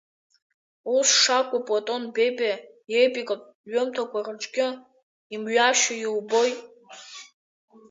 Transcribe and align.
Ус 0.95 1.09
шакәу 1.21 1.59
Платон 1.67 2.03
Бебиа 2.15 2.55
епикатә 3.01 3.47
ҩымҭақәа 3.71 4.19
рыҿгьы 4.25 4.67
имҩашьо 5.33 5.93
иубоит. 6.03 6.59